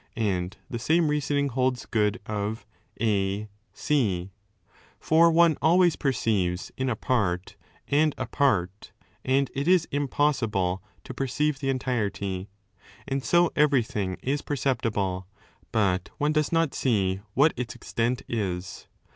[0.15, 2.65] And 19 the same reasoning holds good of
[2.99, 4.31] A C.
[4.99, 7.55] For one always perceives in a part
[7.87, 8.93] and a part,
[9.23, 12.49] and it is impossible to perceive the entirety.
[13.07, 15.25] And so every thing is per ceptible,
[15.71, 18.87] bat one does not see what its extent is.